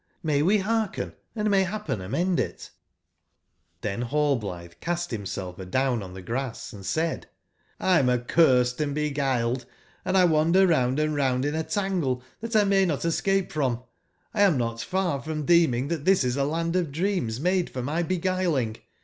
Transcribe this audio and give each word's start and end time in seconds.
JVIay 0.25 0.41
we 0.41 0.63
bearken, 0.63 1.13
and 1.35 1.51
may 1.51 1.63
bappen 1.63 2.01
amend 2.03 2.39
it?" 2.39 2.71
j^tlben 3.83 4.09
Hallblitbe 4.09 4.79
cast 4.81 5.11
bim 5.11 5.27
self 5.27 5.57
adown 5.59 6.01
on 6.01 6.15
tbe 6.15 6.25
grass 6.25 6.73
& 6.79 6.81
said:'' 6.81 7.27
1 7.77 7.99
am 7.99 8.09
accursed 8.09 8.81
and 8.81 8.95
beguiled; 8.95 9.67
andlwander 10.03 10.67
round 10.67 10.97
and 10.99 11.13
round 11.13 11.45
in 11.45 11.53
a 11.53 11.61
tangle 11.61 12.23
tbatlmaynot 12.41 13.05
escape 13.05 13.51
from. 13.51 13.83
lam 14.33 14.57
not 14.57 14.81
far 14.81 15.21
from 15.21 15.45
deem 15.45 15.75
ing 15.75 15.89
tbat 15.89 16.03
tbis 16.03 16.23
is 16.23 16.35
a 16.35 16.45
land 16.45 16.75
of 16.75 16.91
dreams 16.91 17.39
made 17.39 17.69
for 17.69 17.83
my 17.83 18.01
be 18.01 18.17
guiling. 18.17 18.77